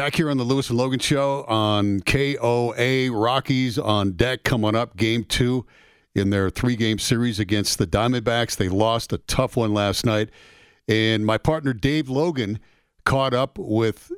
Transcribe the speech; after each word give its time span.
Back 0.00 0.16
here 0.16 0.30
on 0.30 0.38
the 0.38 0.44
Lewis 0.44 0.70
and 0.70 0.78
Logan 0.78 0.98
show 0.98 1.44
on 1.44 2.00
KOA. 2.00 3.12
Rockies 3.12 3.78
on 3.78 4.12
deck 4.12 4.44
coming 4.44 4.74
up. 4.74 4.96
Game 4.96 5.24
two 5.24 5.66
in 6.14 6.30
their 6.30 6.48
three 6.48 6.74
game 6.74 6.98
series 6.98 7.38
against 7.38 7.76
the 7.76 7.86
Diamondbacks. 7.86 8.56
They 8.56 8.70
lost 8.70 9.12
a 9.12 9.18
tough 9.18 9.58
one 9.58 9.74
last 9.74 10.06
night. 10.06 10.30
And 10.88 11.26
my 11.26 11.36
partner 11.36 11.74
Dave 11.74 12.08
Logan 12.08 12.60
caught 13.04 13.34
up 13.34 13.58
with 13.58 14.10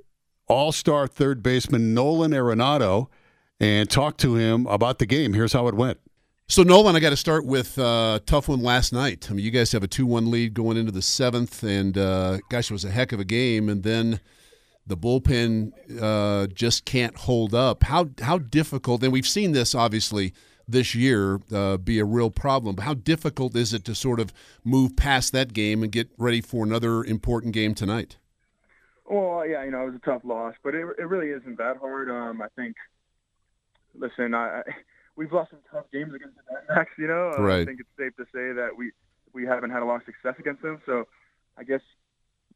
all 0.46 0.70
star 0.70 1.08
third 1.08 1.42
baseman 1.42 1.94
Nolan 1.94 2.30
Arenado 2.30 3.08
and 3.58 3.90
talked 3.90 4.20
to 4.20 4.36
him 4.36 4.68
about 4.68 5.00
the 5.00 5.06
game. 5.06 5.32
Here's 5.32 5.52
how 5.52 5.66
it 5.66 5.74
went. 5.74 5.98
So 6.46 6.62
Nolan, 6.62 6.94
I 6.94 7.00
got 7.00 7.10
to 7.10 7.16
start 7.16 7.44
with 7.44 7.76
uh, 7.76 8.20
tough 8.24 8.46
one 8.46 8.62
last 8.62 8.92
night. 8.92 9.26
I 9.28 9.34
mean, 9.34 9.44
you 9.44 9.50
guys 9.50 9.72
have 9.72 9.82
a 9.82 9.88
two-one 9.88 10.30
lead 10.30 10.54
going 10.54 10.76
into 10.76 10.92
the 10.92 11.02
seventh, 11.02 11.64
and 11.64 11.98
uh, 11.98 12.38
gosh, 12.50 12.70
it 12.70 12.72
was 12.72 12.84
a 12.84 12.90
heck 12.92 13.10
of 13.10 13.18
a 13.18 13.24
game. 13.24 13.68
And 13.68 13.82
then 13.82 14.20
the 14.86 14.96
bullpen 14.96 15.72
uh, 16.00 16.46
just 16.48 16.84
can't 16.84 17.16
hold 17.16 17.54
up. 17.54 17.84
How 17.84 18.10
how 18.20 18.38
difficult? 18.38 19.02
And 19.02 19.12
we've 19.12 19.26
seen 19.26 19.52
this 19.52 19.74
obviously 19.74 20.32
this 20.66 20.94
year 20.94 21.40
uh, 21.52 21.76
be 21.76 21.98
a 21.98 22.04
real 22.04 22.30
problem. 22.30 22.76
But 22.76 22.84
how 22.84 22.94
difficult 22.94 23.56
is 23.56 23.72
it 23.72 23.84
to 23.84 23.94
sort 23.94 24.20
of 24.20 24.32
move 24.64 24.96
past 24.96 25.32
that 25.32 25.52
game 25.52 25.82
and 25.82 25.92
get 25.92 26.08
ready 26.18 26.40
for 26.40 26.64
another 26.64 27.04
important 27.04 27.52
game 27.52 27.74
tonight? 27.74 28.16
Well, 29.04 29.46
yeah, 29.46 29.64
you 29.64 29.70
know, 29.70 29.82
it 29.82 29.86
was 29.86 29.94
a 29.96 30.10
tough 30.10 30.22
loss, 30.24 30.54
but 30.62 30.74
it, 30.74 30.86
it 30.98 31.06
really 31.06 31.30
isn't 31.30 31.58
that 31.58 31.76
hard. 31.78 32.10
Um, 32.10 32.42
I 32.42 32.48
think. 32.56 32.76
Listen, 33.94 34.34
I, 34.34 34.62
we've 35.16 35.32
lost 35.32 35.50
some 35.50 35.60
tough 35.70 35.84
games 35.92 36.14
against 36.14 36.34
the 36.36 36.42
Diamondbacks. 36.74 36.98
You 36.98 37.08
know, 37.08 37.34
right. 37.38 37.60
I 37.60 37.64
think 37.64 37.80
it's 37.80 37.88
safe 37.98 38.16
to 38.16 38.24
say 38.32 38.52
that 38.52 38.70
we 38.76 38.92
we 39.32 39.44
haven't 39.44 39.70
had 39.70 39.82
a 39.82 39.84
lot 39.84 39.96
of 39.96 40.04
success 40.06 40.34
against 40.38 40.62
them. 40.62 40.80
So, 40.86 41.06
I 41.58 41.64
guess 41.64 41.82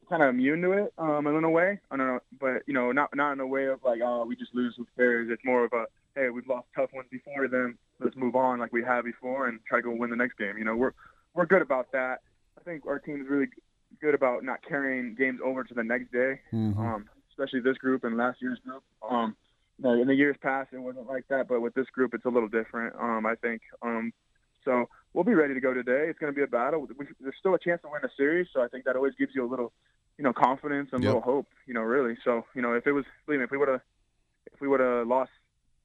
kind 0.09 0.23
of 0.23 0.29
immune 0.29 0.61
to 0.61 0.71
it 0.71 0.93
um, 0.97 1.27
in 1.27 1.43
a 1.43 1.49
way. 1.49 1.79
I 1.91 1.97
don't 1.97 2.07
know, 2.07 2.19
but 2.39 2.63
you 2.65 2.73
know, 2.73 2.91
not 2.91 3.15
not 3.15 3.33
in 3.33 3.39
a 3.39 3.47
way 3.47 3.65
of 3.65 3.79
like, 3.83 3.99
oh, 4.03 4.25
we 4.25 4.35
just 4.35 4.53
lose 4.53 4.75
with 4.77 4.87
cares. 4.95 5.29
It's 5.31 5.43
more 5.43 5.65
of 5.65 5.73
a, 5.73 5.85
hey, 6.15 6.29
we've 6.29 6.47
lost 6.47 6.67
tough 6.75 6.89
ones 6.93 7.07
before, 7.11 7.47
then 7.47 7.77
let's 7.99 8.15
move 8.15 8.35
on 8.35 8.59
like 8.59 8.71
we 8.71 8.83
have 8.83 9.05
before 9.05 9.47
and 9.47 9.59
try 9.67 9.79
to 9.79 9.83
go 9.83 9.95
win 9.95 10.09
the 10.09 10.15
next 10.15 10.37
game. 10.37 10.57
You 10.57 10.65
know, 10.65 10.75
we're 10.75 10.93
we're 11.33 11.45
good 11.45 11.61
about 11.61 11.91
that. 11.91 12.21
I 12.59 12.63
think 12.63 12.85
our 12.85 12.99
team 12.99 13.21
is 13.21 13.27
really 13.29 13.47
good 14.01 14.13
about 14.13 14.43
not 14.43 14.59
carrying 14.67 15.15
games 15.15 15.39
over 15.43 15.63
to 15.63 15.73
the 15.73 15.83
next 15.83 16.11
day, 16.11 16.39
mm-hmm. 16.53 16.79
um, 16.79 17.05
especially 17.31 17.61
this 17.61 17.77
group 17.77 18.03
and 18.03 18.17
last 18.17 18.41
year's 18.41 18.59
group. 18.59 18.83
Um, 19.07 19.35
in 19.83 20.07
the 20.07 20.15
years 20.15 20.35
past, 20.41 20.69
it 20.73 20.79
wasn't 20.79 21.07
like 21.07 21.27
that, 21.29 21.47
but 21.47 21.61
with 21.61 21.75
this 21.75 21.85
group, 21.93 22.13
it's 22.13 22.25
a 22.25 22.29
little 22.29 22.49
different. 22.49 22.95
Um, 22.95 23.25
I 23.25 23.35
think. 23.35 23.61
Um, 23.81 24.13
so 24.65 24.89
we'll 25.13 25.23
be 25.23 25.33
ready 25.33 25.53
to 25.53 25.61
go 25.61 25.73
today. 25.73 26.07
It's 26.09 26.19
going 26.19 26.31
to 26.31 26.35
be 26.35 26.43
a 26.43 26.47
battle. 26.47 26.85
We, 26.97 27.05
there's 27.21 27.35
still 27.39 27.55
a 27.55 27.59
chance 27.59 27.81
to 27.83 27.87
win 27.89 28.01
a 28.03 28.09
series, 28.17 28.47
so 28.53 28.61
I 28.61 28.67
think 28.67 28.83
that 28.83 28.97
always 28.97 29.13
gives 29.17 29.33
you 29.33 29.45
a 29.45 29.49
little 29.49 29.71
you 30.17 30.23
know, 30.23 30.33
confidence 30.33 30.89
and 30.91 31.01
a 31.01 31.03
Yep. 31.05 31.15
little 31.15 31.21
hope, 31.21 31.47
you 31.67 31.73
know, 31.73 31.81
really. 31.81 32.17
So, 32.23 32.45
you 32.55 32.61
know, 32.61 32.73
if 32.73 32.87
it 32.87 32.91
was, 32.91 33.05
believe 33.25 33.39
me, 33.39 33.45
if 33.45 33.51
we 33.51 33.57
would 33.57 33.67
have, 33.69 33.81
if 34.51 34.59
we 34.59 34.67
would 34.67 34.79
have 34.79 35.07
lost, 35.07 35.31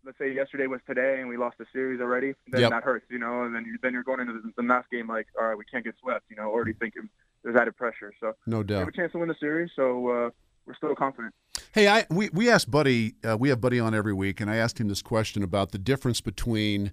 let's 0.05 0.19
say 0.19 0.33
yesterday 0.35 0.67
was 0.67 0.81
today 0.87 1.21
and 1.21 1.29
we 1.29 1.37
lost 1.37 1.59
the 1.59 1.67
series 1.73 2.01
already, 2.01 2.35
then 2.49 2.63
Yep. 2.63 2.71
that 2.71 2.83
hurts, 2.83 3.07
you 3.11 3.19
know, 3.19 3.43
and 3.45 3.55
then 3.55 3.65
you, 3.67 3.79
then 3.83 3.93
you're 3.93 4.03
going 4.03 4.21
into 4.21 4.33
the, 4.35 4.53
the 4.57 4.63
last 4.63 4.91
game 4.91 5.07
like, 5.09 5.27
all 5.39 5.47
right, 5.47 5.57
we 5.59 5.65
can't 5.65 5.85
get 5.85 5.95
swept, 6.01 6.25
you 6.31 6.37
know, 6.37 6.45
already 6.51 6.73
thinking 6.73 7.09
there's 7.43 7.57
added 7.57 7.77
pressure. 7.77 8.13
So 8.21 8.33
No 8.47 8.59
we 8.59 8.65
doubt. 8.65 8.79
have 8.81 8.89
a 8.89 8.93
chance 8.93 9.13
to 9.13 9.19
win 9.19 9.29
the 9.29 9.35
series, 9.39 9.71
so 9.77 10.09
uh, 10.09 10.31
we're 10.67 10.75
still 10.77 10.95
confident. 10.95 11.35
Hey, 11.73 11.89
I 11.89 12.07
we 12.11 12.31
we 12.33 12.49
asked 12.51 12.71
Buddy. 12.71 13.15
Uh, 13.25 13.37
we 13.39 13.49
have 13.51 13.61
Buddy 13.61 13.79
on 13.81 13.95
every 13.95 14.13
week, 14.15 14.41
and 14.41 14.51
I 14.51 14.57
asked 14.57 14.79
him 14.81 14.89
this 14.89 15.03
question 15.03 15.43
about 15.43 15.73
the 15.73 15.79
difference 15.79 16.21
between. 16.21 16.93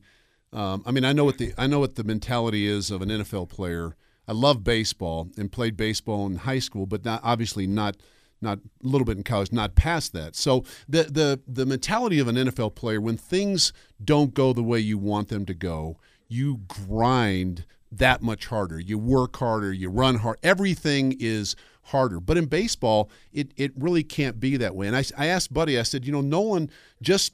Um, 0.52 0.82
I 0.86 0.92
mean, 0.92 1.06
I 1.06 1.14
know 1.14 1.24
what 1.26 1.38
the 1.38 1.54
I 1.58 1.68
know 1.68 1.80
what 1.80 1.96
the 1.96 2.04
mentality 2.04 2.68
is 2.68 2.90
of 2.92 3.02
an 3.02 3.10
NFL 3.10 3.50
player. 3.50 3.96
I 4.30 4.34
love 4.34 4.64
baseball 4.64 5.28
and 5.38 5.52
played 5.52 5.76
baseball 5.76 6.28
in 6.28 6.36
high 6.36 6.60
school, 6.60 6.86
but 6.86 7.04
not 7.04 7.22
obviously 7.24 7.66
not 7.66 7.98
not 8.42 8.60
a 8.60 8.88
little 8.88 9.04
bit 9.04 9.18
in 9.18 9.24
college, 9.24 9.52
not 9.52 9.74
past 9.74 10.14
that. 10.14 10.36
So 10.36 10.64
the 10.88 11.04
the 11.04 11.42
the 11.48 11.66
mentality 11.66 12.20
of 12.20 12.28
an 12.28 12.36
NFL 12.36 12.76
player 12.76 13.02
when 13.02 13.18
things 13.18 13.74
don't 14.04 14.36
go 14.36 14.54
the 14.54 14.62
way 14.62 14.80
you 14.80 15.00
want 15.00 15.30
them 15.30 15.48
to 15.48 15.56
go, 15.56 15.98
you 16.28 16.62
grind 16.68 17.66
that 17.92 18.22
much 18.22 18.46
harder. 18.46 18.80
You 18.80 19.00
work 19.00 19.36
harder, 19.38 19.74
you 19.74 19.90
run 19.90 20.18
hard. 20.18 20.38
Everything 20.44 21.18
is 21.20 21.56
harder. 21.86 22.20
But 22.20 22.38
in 22.38 22.46
baseball, 22.46 23.10
it 23.34 23.52
it 23.58 23.72
really 23.76 24.04
can't 24.04 24.40
be 24.40 24.58
that 24.58 24.76
way. 24.76 24.86
And 24.86 24.96
I 24.96 25.04
I 25.18 25.26
asked 25.26 25.52
Buddy, 25.52 25.80
I 25.80 25.84
said, 25.84 26.06
you 26.06 26.12
know, 26.12 26.22
Nolan 26.22 26.70
just 27.02 27.34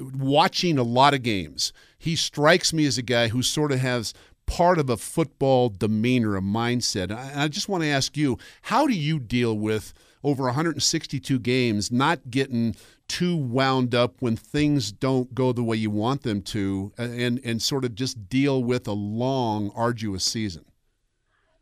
watching 0.00 0.76
a 0.76 0.82
lot 0.82 1.14
of 1.14 1.22
games, 1.22 1.72
he 1.98 2.16
strikes 2.16 2.72
me 2.72 2.84
as 2.86 2.98
a 2.98 3.02
guy 3.02 3.28
who 3.28 3.42
sort 3.42 3.72
of 3.72 3.78
has 3.78 4.12
part 4.46 4.78
of 4.78 4.90
a 4.90 4.96
football 4.96 5.68
demeanor, 5.68 6.36
a 6.36 6.40
mindset. 6.40 7.04
And 7.04 7.14
I, 7.40 7.48
just 7.48 7.68
want 7.68 7.82
to 7.84 7.88
ask 7.88 8.16
you, 8.16 8.38
how 8.62 8.86
do 8.86 8.92
you 8.92 9.18
deal 9.18 9.56
with 9.56 9.94
over 10.24 10.44
162 10.44 11.38
games 11.38 11.90
not 11.90 12.30
getting 12.30 12.76
too 13.08 13.36
wound 13.36 13.94
up 13.94 14.16
when 14.20 14.36
things 14.36 14.92
don't 14.92 15.34
go 15.34 15.52
the 15.52 15.62
way 15.62 15.76
you 15.76 15.90
want 15.90 16.22
them 16.22 16.40
to 16.40 16.92
and 16.96 17.40
and 17.44 17.60
sort 17.60 17.84
of 17.84 17.94
just 17.94 18.28
deal 18.28 18.62
with 18.62 18.86
a 18.86 18.92
long 18.92 19.70
arduous 19.74 20.24
season? 20.24 20.64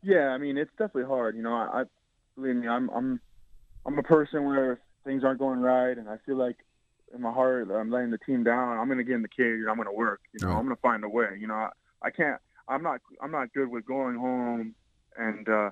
Yeah, 0.02 0.28
I 0.28 0.38
mean, 0.38 0.56
it's 0.56 0.70
definitely 0.72 1.04
hard. 1.04 1.36
You 1.36 1.42
know, 1.42 1.54
I, 1.54 1.80
I 1.80 1.84
believe 2.36 2.56
me, 2.56 2.68
I'm 2.68 2.88
I'm 2.90 3.20
I'm 3.86 3.98
a 3.98 4.02
person 4.02 4.44
where 4.44 4.80
things 5.04 5.24
aren't 5.24 5.38
going 5.38 5.60
right, 5.60 5.96
and 5.96 6.08
I 6.08 6.16
feel 6.26 6.36
like 6.36 6.56
in 7.14 7.20
my 7.22 7.32
heart 7.32 7.68
I'm 7.70 7.90
letting 7.90 8.10
the 8.10 8.18
team 8.18 8.44
down. 8.44 8.78
I'm 8.78 8.86
going 8.86 8.98
to 8.98 9.04
get 9.04 9.14
in 9.14 9.22
the 9.22 9.28
cage. 9.28 9.60
and 9.60 9.68
I'm 9.68 9.76
going 9.76 9.88
to 9.88 9.92
work. 9.92 10.20
You 10.32 10.46
know, 10.46 10.52
Right. 10.52 10.58
I'm 10.58 10.64
going 10.64 10.76
to 10.76 10.82
find 10.82 11.04
a 11.04 11.08
way. 11.08 11.36
You 11.38 11.48
know, 11.48 11.54
I, 11.54 11.70
I 12.02 12.10
can't. 12.10 12.40
I'm 12.70 12.82
not. 12.82 13.00
I'm 13.20 13.30
not 13.30 13.52
good 13.52 13.68
with 13.68 13.84
going 13.84 14.16
home 14.16 14.74
and 15.16 15.48
uh, 15.48 15.70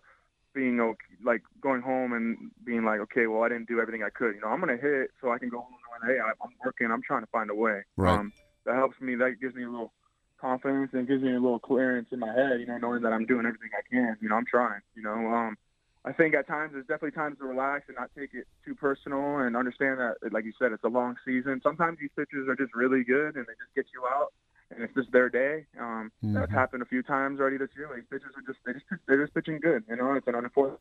being 0.54 0.80
okay, 0.80 1.14
like 1.24 1.42
going 1.60 1.80
home 1.80 2.12
and 2.12 2.50
being 2.64 2.84
like, 2.84 3.00
okay, 3.00 3.26
well, 3.26 3.42
I 3.42 3.48
didn't 3.48 3.68
do 3.68 3.80
everything 3.80 4.02
I 4.02 4.10
could. 4.10 4.34
You 4.34 4.40
know, 4.40 4.48
I'm 4.48 4.60
going 4.60 4.76
to 4.76 4.82
hit 4.82 5.10
so 5.20 5.30
I 5.30 5.38
can 5.38 5.48
go 5.48 5.58
home 5.58 5.70
knowing, 6.02 6.16
hey, 6.16 6.20
I, 6.20 6.30
I'm 6.44 6.52
working. 6.64 6.90
I'm 6.90 7.02
trying 7.02 7.22
to 7.22 7.30
find 7.30 7.50
a 7.50 7.54
way. 7.54 7.82
Right. 7.96 8.18
Um, 8.18 8.32
that 8.66 8.74
helps 8.74 9.00
me. 9.00 9.14
That 9.14 9.36
gives 9.40 9.54
me 9.54 9.62
a 9.62 9.70
little 9.70 9.92
confidence 10.40 10.90
and 10.92 11.06
gives 11.06 11.22
me 11.22 11.30
a 11.30 11.40
little 11.40 11.60
clearance 11.60 12.08
in 12.10 12.18
my 12.18 12.32
head. 12.32 12.60
You 12.60 12.66
know, 12.66 12.78
knowing 12.78 13.02
that 13.02 13.12
I'm 13.12 13.26
doing 13.26 13.46
everything 13.46 13.70
I 13.72 13.86
can. 13.88 14.16
You 14.20 14.28
know, 14.28 14.34
I'm 14.34 14.46
trying. 14.46 14.80
You 14.96 15.02
know, 15.02 15.32
um, 15.32 15.56
I 16.04 16.12
think 16.12 16.34
at 16.34 16.46
times 16.46 16.72
there's 16.72 16.86
definitely 16.86 17.12
times 17.12 17.38
to 17.38 17.44
relax 17.44 17.84
and 17.88 17.96
not 17.96 18.10
take 18.16 18.32
it 18.32 18.46
too 18.64 18.74
personal 18.74 19.38
and 19.38 19.56
understand 19.56 20.00
that, 20.00 20.16
like 20.32 20.44
you 20.44 20.52
said, 20.58 20.72
it's 20.72 20.84
a 20.84 20.88
long 20.88 21.16
season. 21.24 21.60
Sometimes 21.62 21.98
these 22.00 22.10
pitchers 22.16 22.48
are 22.48 22.56
just 22.56 22.74
really 22.74 23.04
good 23.04 23.36
and 23.36 23.44
they 23.46 23.56
just 23.60 23.74
get 23.74 23.86
you 23.92 24.06
out, 24.06 24.32
and 24.70 24.82
it's 24.82 24.94
just 24.94 25.10
their 25.12 25.28
day. 25.28 25.66
Um, 25.78 26.12
That's 26.22 26.50
Mhm. 26.50 26.54
happened 26.54 26.82
a 26.82 26.86
few 26.86 27.02
times 27.02 27.40
already 27.40 27.56
this 27.58 27.70
year. 27.76 27.88
Like 27.88 28.08
pitchers 28.10 28.32
are 28.36 28.42
just 28.42 28.58
they 28.64 28.72
just 28.74 28.84
they're 29.06 29.20
just 29.22 29.34
pitching 29.34 29.58
good. 29.60 29.84
You 29.88 29.96
know, 29.96 30.12
it's 30.14 30.26
an 30.26 30.34
unfortunate 30.34 30.80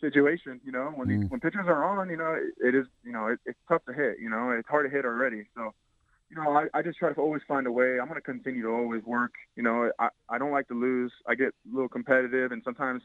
situation. 0.00 0.60
You 0.64 0.72
know, 0.72 0.92
when 0.94 1.08
these, 1.08 1.20
Mm. 1.24 1.30
when 1.30 1.40
pitchers 1.40 1.66
are 1.66 1.84
on, 1.84 2.10
you 2.10 2.16
know, 2.16 2.32
it, 2.32 2.54
it 2.68 2.74
is 2.74 2.86
you 3.04 3.12
know 3.12 3.26
it, 3.28 3.38
it's 3.46 3.58
tough 3.68 3.84
to 3.86 3.92
hit. 3.92 4.18
You 4.18 4.30
know, 4.30 4.50
it's 4.50 4.68
hard 4.68 4.86
to 4.88 4.94
hit 4.94 5.04
already. 5.04 5.46
So. 5.54 5.74
You 6.32 6.36
know, 6.40 6.56
I, 6.56 6.68
I 6.72 6.82
just 6.82 6.96
try 6.96 7.12
to 7.12 7.20
always 7.20 7.42
find 7.48 7.66
a 7.66 7.72
way. 7.72 7.98
I'm 7.98 8.06
going 8.06 8.14
to 8.14 8.20
continue 8.20 8.62
to 8.62 8.68
always 8.68 9.02
work. 9.02 9.32
You 9.56 9.64
know, 9.64 9.90
I, 9.98 10.10
I 10.28 10.38
don't 10.38 10.52
like 10.52 10.68
to 10.68 10.74
lose. 10.74 11.12
I 11.26 11.34
get 11.34 11.48
a 11.48 11.74
little 11.74 11.88
competitive, 11.88 12.52
and 12.52 12.62
sometimes 12.62 13.02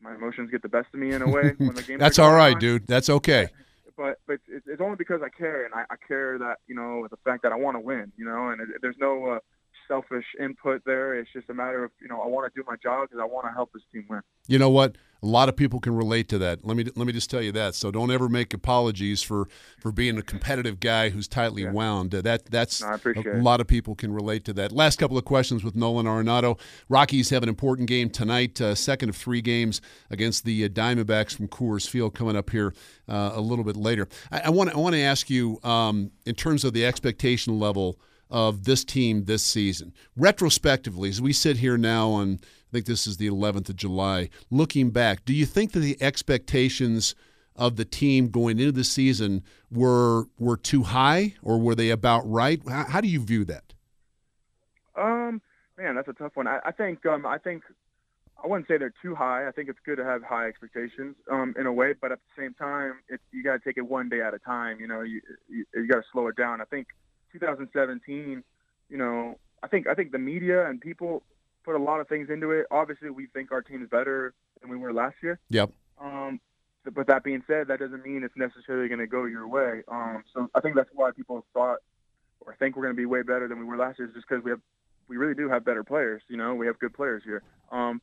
my 0.00 0.14
emotions 0.14 0.50
get 0.50 0.62
the 0.62 0.68
best 0.70 0.86
of 0.94 0.98
me 1.00 1.12
in 1.12 1.20
a 1.20 1.28
way 1.28 1.52
when 1.58 1.74
the 1.74 1.82
game. 1.82 1.98
That's 1.98 2.18
all 2.18 2.32
right, 2.32 2.58
dude. 2.58 2.86
That's 2.86 3.10
okay. 3.10 3.48
But 3.96 4.20
but 4.26 4.38
it's, 4.48 4.66
it's 4.66 4.80
only 4.80 4.96
because 4.96 5.20
I 5.24 5.28
care, 5.28 5.64
and 5.64 5.74
I, 5.74 5.84
I 5.90 5.96
care 6.06 6.38
that 6.38 6.56
you 6.66 6.74
know 6.74 7.06
the 7.10 7.16
fact 7.24 7.42
that 7.42 7.52
I 7.52 7.56
want 7.56 7.76
to 7.76 7.80
win. 7.80 8.12
You 8.16 8.24
know, 8.24 8.50
and 8.50 8.60
it, 8.60 8.68
there's 8.82 8.96
no 8.98 9.26
uh, 9.26 9.38
selfish 9.88 10.24
input 10.40 10.82
there. 10.84 11.18
It's 11.18 11.32
just 11.32 11.48
a 11.50 11.54
matter 11.54 11.84
of 11.84 11.90
you 12.00 12.08
know 12.08 12.20
I 12.20 12.26
want 12.26 12.52
to 12.52 12.60
do 12.60 12.64
my 12.66 12.76
job 12.82 13.08
because 13.08 13.20
I 13.20 13.24
want 13.24 13.46
to 13.46 13.52
help 13.52 13.72
this 13.72 13.82
team 13.92 14.06
win. 14.08 14.22
You 14.46 14.58
know 14.58 14.70
what? 14.70 14.96
A 15.22 15.26
lot 15.26 15.48
of 15.48 15.56
people 15.56 15.80
can 15.80 15.94
relate 15.94 16.28
to 16.28 16.38
that. 16.38 16.64
Let 16.64 16.76
me 16.76 16.84
let 16.94 17.06
me 17.06 17.12
just 17.12 17.30
tell 17.30 17.40
you 17.42 17.52
that. 17.52 17.74
So 17.74 17.90
don't 17.90 18.10
ever 18.10 18.28
make 18.28 18.52
apologies 18.52 19.22
for 19.22 19.48
for 19.78 19.90
being 19.90 20.18
a 20.18 20.22
competitive 20.22 20.78
guy 20.78 21.08
who's 21.08 21.26
tightly 21.26 21.62
Yeah. 21.62 21.72
wound. 21.72 22.14
Uh, 22.14 22.20
That 22.22 22.46
that's 22.46 22.82
No, 22.82 22.88
I 22.88 22.94
appreciate 22.94 23.34
a 23.34 23.38
lot 23.42 23.60
of 23.60 23.66
people 23.66 23.94
can 23.94 24.12
relate 24.12 24.44
to 24.44 24.52
that. 24.54 24.72
Last 24.72 24.98
couple 24.98 25.16
of 25.18 25.24
questions 25.24 25.64
with 25.64 25.74
Nolan 25.74 26.06
Arenado. 26.06 26.58
Rockies 26.88 27.30
have 27.30 27.42
an 27.42 27.48
important 27.48 27.88
game 27.88 28.10
tonight, 28.10 28.60
uh, 28.60 28.74
second 28.74 29.08
of 29.08 29.16
three 29.16 29.40
games 29.40 29.80
against 30.10 30.44
the 30.44 30.64
uh, 30.64 30.68
Diamondbacks 30.68 31.34
from 31.34 31.48
Coors 31.48 31.88
Field 31.88 32.14
coming 32.14 32.36
up 32.36 32.50
here 32.50 32.74
uh, 33.08 33.32
a 33.34 33.40
little 33.40 33.64
bit 33.64 33.76
later. 33.76 34.08
I, 34.30 34.40
I 34.46 34.50
want 34.50 34.74
I 34.74 34.78
want 34.78 34.94
to 34.94 35.00
ask 35.00 35.30
you 35.30 35.58
um, 35.64 36.10
in 36.26 36.34
terms 36.34 36.64
of 36.64 36.72
the 36.72 36.84
expectation 36.84 37.58
level 37.58 37.98
of 38.30 38.64
this 38.64 38.84
team 38.84 39.24
this 39.24 39.42
season. 39.42 39.92
Retrospectively, 40.16 41.08
as 41.08 41.20
we 41.20 41.32
sit 41.32 41.58
here 41.58 41.76
now 41.78 42.10
on, 42.10 42.40
I 42.42 42.72
think 42.72 42.86
this 42.86 43.06
is 43.06 43.16
the 43.16 43.28
11th 43.28 43.68
of 43.68 43.76
July, 43.76 44.28
looking 44.50 44.90
back, 44.90 45.24
do 45.24 45.32
you 45.32 45.46
think 45.46 45.72
that 45.72 45.80
the 45.80 45.96
expectations 46.00 47.14
of 47.54 47.76
the 47.76 47.84
team 47.84 48.28
going 48.28 48.58
into 48.58 48.72
the 48.72 48.84
season 48.84 49.42
were 49.70 50.26
were 50.38 50.56
too 50.56 50.82
high 50.82 51.34
or 51.42 51.58
were 51.58 51.74
they 51.74 51.90
about 51.90 52.28
right? 52.30 52.60
How, 52.68 52.84
how 52.84 53.00
do 53.00 53.08
you 53.08 53.20
view 53.20 53.44
that? 53.46 53.72
Um, 54.96 55.40
man, 55.78 55.94
that's 55.94 56.08
a 56.08 56.12
tough 56.12 56.32
one. 56.34 56.46
I, 56.46 56.60
I 56.64 56.72
think 56.72 57.04
um, 57.06 57.24
I 57.24 57.38
think 57.38 57.62
I 58.42 58.46
wouldn't 58.46 58.68
say 58.68 58.76
they're 58.76 58.92
too 59.02 59.14
high. 59.14 59.48
I 59.48 59.50
think 59.50 59.68
it's 59.68 59.78
good 59.84 59.96
to 59.96 60.04
have 60.04 60.22
high 60.22 60.46
expectations 60.46 61.16
um, 61.30 61.54
in 61.58 61.66
a 61.66 61.72
way, 61.72 61.94
but 61.98 62.12
at 62.12 62.18
the 62.18 62.42
same 62.42 62.54
time, 62.54 62.94
it's, 63.08 63.22
you 63.32 63.42
got 63.42 63.54
to 63.54 63.58
take 63.58 63.78
it 63.78 63.88
one 63.88 64.08
day 64.08 64.20
at 64.20 64.34
a 64.34 64.38
time. 64.38 64.78
You 64.80 64.88
know, 64.88 65.00
you 65.00 65.20
you, 65.48 65.64
you 65.74 65.88
got 65.88 65.96
to 65.96 66.04
slow 66.12 66.28
it 66.28 66.36
down. 66.36 66.60
I 66.60 66.64
think 66.64 66.88
2017. 67.38 68.42
You 68.88 68.96
know, 68.96 69.38
I 69.62 69.68
think 69.68 69.86
I 69.86 69.94
think 69.94 70.12
the 70.12 70.18
media 70.18 70.68
and 70.68 70.80
people 70.80 71.22
put 71.64 71.74
a 71.74 71.82
lot 71.82 72.00
of 72.00 72.08
things 72.08 72.28
into 72.30 72.52
it. 72.52 72.66
Obviously, 72.70 73.10
we 73.10 73.26
think 73.26 73.52
our 73.52 73.62
team 73.62 73.82
is 73.82 73.88
better 73.88 74.34
than 74.60 74.70
we 74.70 74.76
were 74.76 74.92
last 74.92 75.16
year. 75.22 75.38
Yep. 75.50 75.70
Um, 76.00 76.40
but 76.94 77.08
that 77.08 77.24
being 77.24 77.42
said, 77.46 77.66
that 77.68 77.80
doesn't 77.80 78.04
mean 78.04 78.22
it's 78.22 78.36
necessarily 78.36 78.88
going 78.88 79.00
to 79.00 79.08
go 79.08 79.24
your 79.24 79.48
way. 79.48 79.82
Um, 79.88 80.22
so 80.32 80.48
I 80.54 80.60
think 80.60 80.76
that's 80.76 80.90
why 80.94 81.10
people 81.10 81.44
thought 81.52 81.78
or 82.40 82.54
think 82.58 82.76
we're 82.76 82.84
going 82.84 82.94
to 82.94 82.96
be 82.96 83.06
way 83.06 83.22
better 83.22 83.48
than 83.48 83.58
we 83.58 83.64
were 83.64 83.76
last 83.76 83.98
year, 83.98 84.06
is 84.06 84.14
just 84.14 84.26
because 84.28 84.44
we 84.44 84.50
have 84.50 84.60
we 85.08 85.16
really 85.16 85.34
do 85.34 85.48
have 85.48 85.64
better 85.64 85.84
players. 85.84 86.22
You 86.28 86.36
know, 86.36 86.54
we 86.54 86.66
have 86.66 86.78
good 86.78 86.94
players 86.94 87.22
here. 87.24 87.42
Um, 87.70 88.00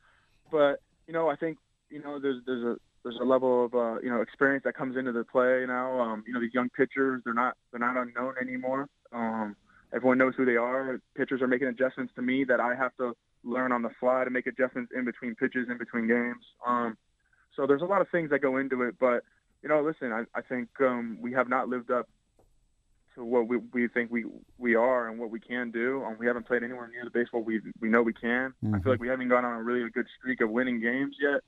but 0.51 0.81
you 1.07 1.13
know, 1.13 1.30
I 1.30 1.35
think 1.35 1.57
you 1.89 2.01
know 2.01 2.19
there's 2.19 2.41
there's 2.45 2.63
a 2.63 2.75
there's 3.03 3.18
a 3.21 3.25
level 3.25 3.65
of 3.65 3.74
uh, 3.74 4.00
you 4.01 4.09
know 4.09 4.21
experience 4.21 4.63
that 4.65 4.75
comes 4.75 4.97
into 4.97 5.12
the 5.12 5.24
play 5.24 5.65
now. 5.68 6.00
Um, 6.00 6.24
you 6.27 6.33
know, 6.33 6.39
these 6.39 6.53
young 6.53 6.69
pitchers 6.69 7.21
they're 7.24 7.33
not 7.33 7.56
they're 7.71 7.80
not 7.80 7.97
unknown 7.97 8.35
anymore. 8.41 8.88
Um, 9.13 9.56
everyone 9.94 10.18
knows 10.18 10.33
who 10.36 10.45
they 10.45 10.56
are. 10.56 11.00
Pitchers 11.15 11.42
are 11.42 11.48
making 11.48 11.68
adjustments 11.68 12.13
to 12.15 12.21
me 12.21 12.44
that 12.45 12.60
I 12.60 12.75
have 12.75 12.95
to 12.98 13.13
learn 13.44 13.71
on 13.71 13.81
the 13.81 13.89
fly 14.00 14.24
to 14.24 14.30
make 14.30 14.48
adjustments 14.48 14.92
in 14.95 15.06
between 15.06 15.36
pitches, 15.36 15.68
in 15.69 15.77
between 15.77 16.07
games. 16.07 16.44
Um, 16.65 16.98
so 17.56 17.68
there's 17.68 17.81
a 17.81 17.86
lot 17.86 18.01
of 18.01 18.10
things 18.10 18.30
that 18.31 18.39
go 18.39 18.57
into 18.57 18.81
it. 18.83 18.95
But 19.00 19.24
you 19.62 19.69
know, 19.69 19.81
listen, 19.81 20.12
I, 20.12 20.24
I 20.38 20.42
think 20.42 20.69
um, 20.81 21.18
we 21.21 21.31
have 21.33 21.48
not 21.48 21.69
lived 21.69 21.92
up 21.92 22.10
to 23.15 23.24
what 23.24 23.48
we, 23.48 23.57
we 23.74 23.88
think 23.88 24.12
we 24.12 24.25
we 24.57 24.75
are 24.75 25.07
and 25.07 25.19
what 25.19 25.30
we 25.30 25.39
can 25.39 25.71
do. 25.71 26.04
Um, 26.04 26.18
we 26.19 26.25
haven't 26.27 26.48
played 26.48 26.63
anywhere 26.63 26.88
near 26.88 27.04
the 27.04 27.12
baseball 27.12 27.44
we 27.44 27.62
we 27.80 27.89
know 27.89 28.01
we 28.01 28.13
can. 28.13 28.54
Mm-hmm. 28.63 28.75
I 28.75 28.80
feel 28.80 28.92
like 28.94 29.01
we 29.01 29.07
haven't 29.07 29.30
gone 29.30 29.45
on 29.45 29.54
a 29.54 29.63
really 29.63 29.89
good 29.89 30.07
streak 30.19 30.42
of 30.42 30.50
winning 30.50 30.81
games 30.81 31.16
yet, 31.21 31.42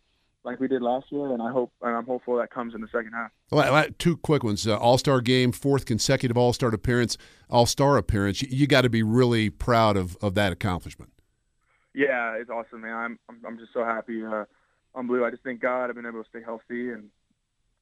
like 0.45 0.59
we 0.59 0.67
did 0.67 0.81
last 0.81 1.11
year. 1.11 1.31
And 1.33 1.41
I 1.41 1.51
hope 1.51 1.71
and 1.81 1.95
I'm 1.95 2.05
hopeful 2.05 2.37
that 2.37 2.51
comes 2.51 2.73
in 2.73 2.81
the 2.81 2.87
second 2.87 3.11
half. 3.13 3.31
Well, 3.51 3.87
two 3.97 4.17
quick 4.17 4.43
ones: 4.43 4.67
uh, 4.67 4.77
All 4.77 4.97
Star 4.97 5.21
game, 5.21 5.51
fourth 5.51 5.85
consecutive 5.85 6.37
All 6.37 6.53
Star 6.53 6.69
appearance, 6.69 7.17
All 7.49 7.65
Star 7.65 7.97
appearance. 7.97 8.41
You, 8.41 8.47
you 8.51 8.67
got 8.67 8.81
to 8.81 8.89
be 8.89 9.03
really 9.03 9.49
proud 9.49 9.97
of 9.97 10.17
of 10.21 10.35
that 10.35 10.51
accomplishment. 10.51 11.11
Yeah, 11.93 12.33
it's 12.33 12.49
awesome, 12.49 12.81
man. 12.81 12.93
I'm 12.93 13.19
I'm, 13.29 13.41
I'm 13.45 13.57
just 13.57 13.73
so 13.73 13.83
happy. 13.83 14.23
Uh, 14.23 14.45
I'm 14.93 15.07
blue. 15.07 15.25
I 15.25 15.31
just 15.31 15.43
thank 15.43 15.59
God 15.59 15.89
I've 15.89 15.95
been 15.95 16.05
able 16.05 16.23
to 16.23 16.29
stay 16.29 16.41
healthy 16.41 16.91
and 16.91 17.09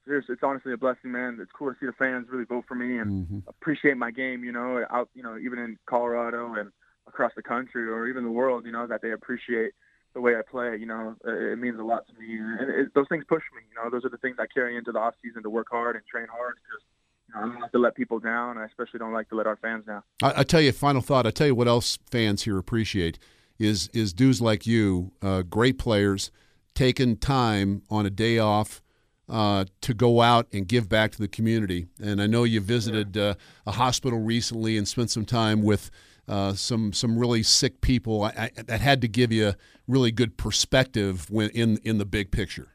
seriously, 0.05 0.33
it's 0.33 0.43
honestly 0.43 0.73
a 0.73 0.77
blessing, 0.77 1.11
man. 1.11 1.37
It's 1.41 1.51
cool 1.51 1.71
to 1.71 1.79
see 1.79 1.85
the 1.85 1.93
fans 1.93 2.27
really 2.29 2.45
vote 2.45 2.65
for 2.67 2.75
me 2.75 2.97
and 2.97 3.25
mm-hmm. 3.25 3.39
appreciate 3.47 3.97
my 3.97 4.11
game. 4.11 4.43
You 4.43 4.51
know, 4.51 4.83
out, 4.89 5.09
you 5.13 5.23
know, 5.23 5.37
even 5.37 5.59
in 5.59 5.77
Colorado 5.85 6.53
and 6.55 6.71
across 7.07 7.31
the 7.35 7.43
country 7.43 7.87
or 7.87 8.07
even 8.07 8.23
the 8.23 8.31
world, 8.31 8.65
you 8.65 8.71
know, 8.71 8.87
that 8.87 9.01
they 9.01 9.11
appreciate 9.11 9.73
the 10.13 10.21
way 10.21 10.35
I 10.35 10.41
play. 10.49 10.77
You 10.77 10.85
know, 10.85 11.15
it 11.25 11.59
means 11.59 11.79
a 11.79 11.83
lot 11.83 12.05
to 12.07 12.13
me, 12.19 12.37
and 12.37 12.69
it, 12.69 12.93
those 12.93 13.07
things 13.09 13.23
push 13.27 13.43
me. 13.55 13.61
You 13.69 13.83
know, 13.83 13.89
those 13.89 14.05
are 14.05 14.09
the 14.09 14.17
things 14.17 14.37
I 14.39 14.45
carry 14.47 14.77
into 14.77 14.91
the 14.91 14.99
off 14.99 15.15
season 15.23 15.43
to 15.43 15.49
work 15.49 15.67
hard 15.69 15.95
and 15.95 16.05
train 16.05 16.27
hard 16.31 16.55
because. 16.55 16.83
You 17.29 17.35
know, 17.35 17.39
I 17.39 17.47
don't 17.47 17.61
like 17.61 17.71
to 17.71 17.79
let 17.79 17.95
people 17.95 18.19
down. 18.19 18.57
I 18.57 18.65
especially 18.65 18.99
don't 18.99 19.13
like 19.13 19.29
to 19.29 19.35
let 19.35 19.47
our 19.47 19.55
fans 19.55 19.85
down. 19.85 20.03
I, 20.21 20.41
I 20.41 20.43
tell 20.43 20.59
you, 20.59 20.69
a 20.69 20.73
final 20.73 21.01
thought. 21.01 21.25
I 21.25 21.31
tell 21.31 21.47
you 21.47 21.55
what 21.55 21.69
else 21.69 21.97
fans 22.11 22.43
here 22.43 22.57
appreciate 22.57 23.17
is 23.57 23.87
is 23.93 24.13
dudes 24.13 24.41
like 24.41 24.67
you, 24.67 25.13
uh, 25.21 25.41
great 25.43 25.77
players, 25.77 26.31
taking 26.75 27.17
time 27.17 27.83
on 27.89 28.05
a 28.05 28.09
day 28.09 28.39
off 28.39 28.81
uh, 29.29 29.65
to 29.81 29.93
go 29.93 30.21
out 30.21 30.47
and 30.51 30.67
give 30.67 30.89
back 30.89 31.11
to 31.11 31.19
the 31.19 31.27
community. 31.27 31.87
And 32.01 32.21
I 32.21 32.27
know 32.27 32.43
you 32.43 32.59
visited 32.59 33.17
uh, 33.17 33.35
a 33.65 33.71
hospital 33.71 34.19
recently 34.19 34.77
and 34.77 34.87
spent 34.87 35.11
some 35.11 35.25
time 35.25 35.61
with 35.61 35.89
uh, 36.27 36.53
some 36.53 36.93
some 36.93 37.17
really 37.17 37.43
sick 37.43 37.81
people. 37.81 38.23
I, 38.23 38.51
I, 38.57 38.61
that 38.63 38.81
had 38.81 39.01
to 39.01 39.07
give 39.07 39.31
you 39.31 39.53
really 39.87 40.11
good 40.11 40.37
perspective 40.37 41.29
when 41.29 41.49
in 41.49 41.77
in 41.83 41.97
the 41.97 42.05
big 42.05 42.31
picture. 42.31 42.69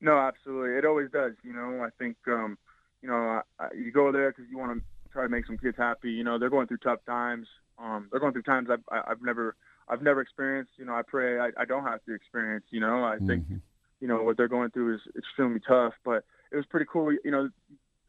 No, 0.00 0.16
absolutely, 0.16 0.76
it 0.78 0.84
always 0.84 1.10
does. 1.10 1.32
You 1.42 1.52
know, 1.52 1.84
I 1.84 1.90
think 1.98 2.16
um, 2.28 2.58
you 3.02 3.08
know 3.08 3.42
I, 3.58 3.68
you 3.74 3.92
go 3.92 4.12
there 4.12 4.30
because 4.30 4.50
you 4.50 4.58
want 4.58 4.78
to 4.78 4.84
try 5.12 5.22
to 5.22 5.28
make 5.28 5.46
some 5.46 5.58
kids 5.58 5.76
happy. 5.76 6.10
You 6.10 6.24
know, 6.24 6.38
they're 6.38 6.50
going 6.50 6.66
through 6.66 6.78
tough 6.78 7.04
times. 7.06 7.46
Um, 7.78 8.08
they're 8.10 8.20
going 8.20 8.32
through 8.32 8.42
times 8.42 8.68
I've 8.70 8.84
I've 8.90 9.22
never 9.22 9.56
I've 9.88 10.02
never 10.02 10.20
experienced. 10.20 10.72
You 10.76 10.86
know, 10.86 10.94
I 10.94 11.02
pray 11.02 11.38
I, 11.38 11.50
I 11.56 11.64
don't 11.64 11.84
have 11.84 12.04
to 12.04 12.14
experience. 12.14 12.64
You 12.70 12.80
know, 12.80 13.04
I 13.04 13.18
think. 13.18 13.44
Mm-hmm 13.44 13.56
you 14.00 14.08
know 14.08 14.22
what 14.22 14.36
they're 14.36 14.48
going 14.48 14.70
through 14.70 14.94
is 14.94 15.00
extremely 15.16 15.60
tough. 15.60 15.94
But 16.04 16.24
it 16.50 16.56
was 16.56 16.66
pretty 16.66 16.86
cool. 16.90 17.12
You 17.12 17.30
know, 17.30 17.50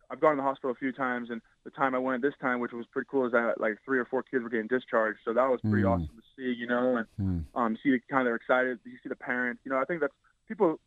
I've 0.10 0.20
gone 0.20 0.32
to 0.32 0.38
the 0.38 0.44
hospital 0.44 0.72
a 0.72 0.76
few 0.76 0.92
times, 0.92 1.30
and 1.30 1.42
the 1.64 1.72
time 1.72 1.94
I 1.94 2.00
went 2.00 2.22
this 2.22 2.34
time, 2.42 2.60
which 2.60 2.72
was 2.72 2.86
pretty 2.92 3.08
cool, 3.10 3.26
is 3.26 3.32
that 3.34 3.60
like 3.60 3.78
three 3.86 4.00
or 4.00 4.06
four 4.06 4.24
kids 4.24 4.44
were 4.44 4.50
getting 4.50 4.68
discharged. 4.68 5.20
So 5.26 5.34
that 5.34 5.50
was 5.50 5.60
pretty 5.62 5.84
mm. 5.84 5.92
awesome 5.92 6.08
to 6.08 6.24
see. 6.36 6.58
You 6.58 6.68
know, 6.68 6.98
and 6.98 7.08
mm. 7.20 7.44
um, 7.56 7.78
see 7.84 7.92
the 7.92 8.00
kind 8.10 8.28
of 8.28 8.36
excited. 8.36 8.80
You 8.86 8.98
see 9.04 9.10
the 9.10 9.16
parents. 9.16 9.62
You 9.66 9.72
know, 9.72 9.78
I 9.78 9.86
think 9.86 10.02
that's 10.02 10.14
people. 10.48 10.80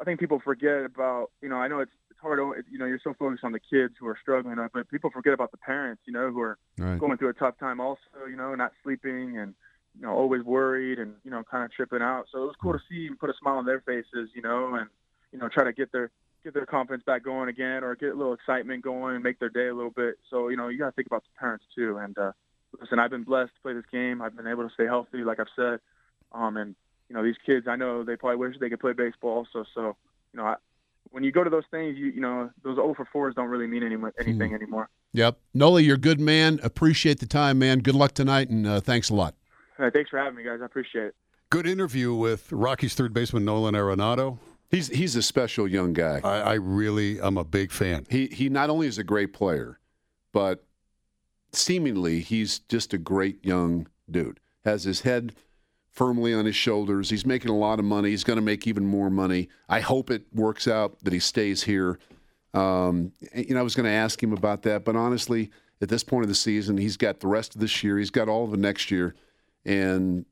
I 0.00 0.04
think 0.04 0.20
people 0.20 0.40
forget 0.44 0.84
about. 0.84 1.30
You 1.40 1.48
know, 1.48 1.56
I 1.56 1.68
know 1.68 1.80
it's 1.80 1.92
it's 2.10 2.20
hard. 2.20 2.38
You 2.70 2.78
know, 2.78 2.86
you're 2.86 3.00
so 3.02 3.14
focused 3.18 3.44
on 3.44 3.52
the 3.52 3.60
kids 3.60 3.94
who 3.98 4.06
are 4.06 4.18
struggling, 4.20 4.56
but 4.72 4.88
people 4.90 5.10
forget 5.10 5.32
about 5.32 5.50
the 5.50 5.58
parents. 5.58 6.02
You 6.06 6.12
know, 6.12 6.30
who 6.30 6.40
are 6.40 6.58
right. 6.78 6.98
going 6.98 7.16
through 7.16 7.30
a 7.30 7.34
tough 7.34 7.58
time 7.58 7.80
also. 7.80 8.00
You 8.28 8.36
know, 8.36 8.54
not 8.54 8.72
sleeping 8.82 9.38
and 9.38 9.54
you 9.96 10.02
know, 10.02 10.12
always 10.12 10.42
worried 10.42 10.98
and, 10.98 11.14
you 11.24 11.30
know, 11.30 11.42
kind 11.48 11.64
of 11.64 11.72
tripping 11.72 12.02
out. 12.02 12.26
So 12.32 12.42
it 12.42 12.46
was 12.46 12.56
cool 12.60 12.72
to 12.72 12.80
see 12.90 13.06
and 13.06 13.18
put 13.18 13.30
a 13.30 13.34
smile 13.40 13.58
on 13.58 13.64
their 13.64 13.80
faces, 13.80 14.30
you 14.34 14.42
know, 14.42 14.74
and, 14.74 14.88
you 15.32 15.38
know, 15.38 15.48
try 15.48 15.64
to 15.64 15.72
get 15.72 15.92
their, 15.92 16.10
get 16.44 16.54
their 16.54 16.66
confidence 16.66 17.02
back 17.04 17.24
going 17.24 17.48
again 17.48 17.82
or 17.82 17.96
get 17.96 18.10
a 18.10 18.14
little 18.14 18.34
excitement 18.34 18.84
going 18.84 19.14
and 19.14 19.24
make 19.24 19.38
their 19.38 19.48
day 19.48 19.68
a 19.68 19.74
little 19.74 19.90
bit. 19.90 20.16
So, 20.30 20.48
you 20.48 20.56
know, 20.56 20.68
you 20.68 20.78
got 20.78 20.86
to 20.86 20.92
think 20.92 21.06
about 21.06 21.24
the 21.24 21.38
parents 21.38 21.64
too. 21.74 21.96
And, 21.98 22.16
uh, 22.18 22.32
listen, 22.80 22.98
I've 22.98 23.10
been 23.10 23.24
blessed 23.24 23.52
to 23.54 23.60
play 23.62 23.72
this 23.72 23.84
game. 23.90 24.20
I've 24.22 24.36
been 24.36 24.46
able 24.46 24.68
to 24.68 24.74
stay 24.74 24.84
healthy, 24.84 25.24
like 25.24 25.40
I've 25.40 25.46
said. 25.56 25.80
Um, 26.32 26.56
and, 26.56 26.74
you 27.08 27.16
know, 27.16 27.24
these 27.24 27.36
kids, 27.44 27.66
I 27.68 27.76
know 27.76 28.04
they 28.04 28.16
probably 28.16 28.36
wish 28.36 28.56
they 28.60 28.68
could 28.68 28.80
play 28.80 28.92
baseball 28.92 29.38
also. 29.38 29.64
So, 29.74 29.96
you 30.32 30.38
know, 30.38 30.44
I, 30.44 30.56
when 31.10 31.22
you 31.22 31.32
go 31.32 31.44
to 31.44 31.50
those 31.50 31.64
things, 31.70 31.96
you 31.96 32.06
you 32.06 32.20
know 32.20 32.50
those 32.62 32.76
0 32.76 32.94
for 32.94 33.30
4s 33.30 33.34
don't 33.34 33.48
really 33.48 33.66
mean 33.66 33.82
any, 33.82 33.96
anything 34.18 34.50
hmm. 34.50 34.54
anymore. 34.54 34.88
Yep, 35.12 35.38
Noli, 35.52 35.84
you're 35.84 35.94
a 35.94 35.98
good 35.98 36.18
man. 36.18 36.58
Appreciate 36.62 37.20
the 37.20 37.26
time, 37.26 37.58
man. 37.58 37.80
Good 37.80 37.94
luck 37.94 38.14
tonight, 38.14 38.48
and 38.48 38.66
uh, 38.66 38.80
thanks 38.80 39.10
a 39.10 39.14
lot. 39.14 39.34
Right, 39.78 39.92
thanks 39.92 40.10
for 40.10 40.18
having 40.18 40.36
me, 40.36 40.42
guys. 40.42 40.58
I 40.60 40.64
appreciate 40.64 41.06
it. 41.06 41.14
Good 41.50 41.66
interview 41.66 42.14
with 42.14 42.50
Rockies 42.50 42.94
third 42.94 43.12
baseman 43.14 43.44
Nolan 43.44 43.74
Arenado. 43.74 44.38
He's 44.70 44.88
he's 44.88 45.16
a 45.16 45.22
special 45.22 45.68
young 45.68 45.92
guy. 45.92 46.20
I, 46.24 46.38
I 46.40 46.54
really 46.54 47.20
am 47.20 47.36
a 47.38 47.44
big 47.44 47.70
fan. 47.70 48.06
He 48.10 48.26
he 48.26 48.48
not 48.48 48.70
only 48.70 48.86
is 48.86 48.98
a 48.98 49.04
great 49.04 49.32
player, 49.32 49.78
but 50.32 50.64
seemingly 51.52 52.20
he's 52.20 52.58
just 52.60 52.92
a 52.92 52.98
great 52.98 53.44
young 53.44 53.86
dude. 54.10 54.40
Has 54.64 54.84
his 54.84 55.02
head 55.02 55.34
firmly 55.90 56.34
on 56.34 56.44
his 56.44 56.56
shoulders. 56.56 57.10
He's 57.10 57.24
making 57.24 57.50
a 57.50 57.56
lot 57.56 57.78
of 57.78 57.84
money. 57.84 58.10
He's 58.10 58.24
going 58.24 58.36
to 58.36 58.42
make 58.42 58.66
even 58.66 58.84
more 58.84 59.10
money. 59.10 59.48
I 59.68 59.80
hope 59.80 60.10
it 60.10 60.24
works 60.32 60.66
out 60.66 60.98
that 61.04 61.12
he 61.12 61.20
stays 61.20 61.62
here. 61.62 62.00
Um, 62.52 63.12
you 63.34 63.54
know, 63.54 63.60
I 63.60 63.62
was 63.62 63.76
going 63.76 63.84
to 63.84 63.92
ask 63.92 64.20
him 64.20 64.32
about 64.32 64.62
that, 64.62 64.84
but 64.84 64.96
honestly, 64.96 65.50
at 65.80 65.88
this 65.88 66.02
point 66.02 66.24
of 66.24 66.28
the 66.28 66.34
season, 66.34 66.78
he's 66.78 66.96
got 66.96 67.20
the 67.20 67.28
rest 67.28 67.54
of 67.54 67.60
this 67.60 67.84
year. 67.84 67.98
He's 67.98 68.10
got 68.10 68.28
all 68.28 68.44
of 68.44 68.50
the 68.50 68.56
next 68.56 68.90
year. 68.90 69.14
And 69.64 70.24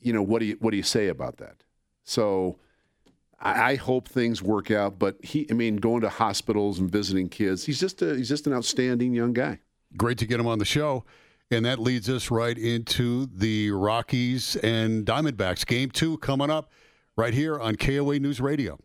you 0.00 0.12
know 0.12 0.22
what 0.22 0.40
do 0.40 0.46
you 0.46 0.56
what 0.60 0.70
do 0.70 0.76
you 0.76 0.82
say 0.82 1.08
about 1.08 1.36
that? 1.38 1.56
So 2.04 2.58
I, 3.40 3.72
I 3.72 3.74
hope 3.76 4.08
things 4.08 4.42
work 4.42 4.70
out. 4.70 4.98
But 4.98 5.16
he, 5.22 5.46
I 5.50 5.54
mean, 5.54 5.76
going 5.76 6.02
to 6.02 6.08
hospitals 6.08 6.78
and 6.78 6.90
visiting 6.90 7.28
kids, 7.28 7.64
he's 7.64 7.80
just 7.80 8.02
a, 8.02 8.14
he's 8.16 8.28
just 8.28 8.46
an 8.46 8.52
outstanding 8.52 9.12
young 9.12 9.32
guy. 9.32 9.60
Great 9.96 10.18
to 10.18 10.26
get 10.26 10.38
him 10.38 10.46
on 10.46 10.58
the 10.58 10.64
show. 10.64 11.04
And 11.50 11.64
that 11.64 11.80
leads 11.80 12.08
us 12.08 12.30
right 12.30 12.56
into 12.56 13.26
the 13.26 13.72
Rockies 13.72 14.54
and 14.56 15.04
Diamondbacks 15.04 15.66
game 15.66 15.90
two 15.90 16.16
coming 16.18 16.48
up 16.48 16.70
right 17.16 17.34
here 17.34 17.58
on 17.58 17.74
KOA 17.74 18.20
News 18.20 18.40
Radio. 18.40 18.78